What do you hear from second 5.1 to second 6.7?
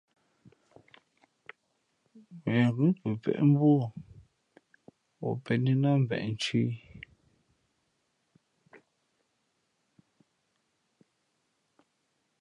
o pēn í nά mbeʼ nthʉ̄ ī.